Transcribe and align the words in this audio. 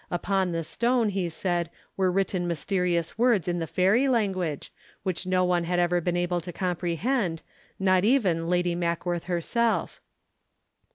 Upon 0.09 0.51
the 0.51 0.63
stone, 0.63 1.09
he 1.09 1.29
said, 1.29 1.69
were 1.95 2.11
written 2.11 2.47
mysterious 2.47 3.19
words 3.19 3.47
in 3.47 3.59
the 3.59 3.67
fairy 3.67 4.07
language, 4.07 4.71
which 5.03 5.27
no 5.27 5.43
one 5.45 5.65
had 5.65 5.77
ever 5.77 6.01
been 6.01 6.17
able 6.17 6.41
to 6.41 6.51
comprehend, 6.51 7.43
not 7.77 8.03
even 8.03 8.49
Lady 8.49 8.73
Mackworth 8.73 9.25
herself. 9.25 10.01